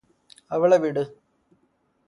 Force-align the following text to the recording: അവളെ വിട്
അവളെ 0.51 0.77
വിട് 0.77 1.03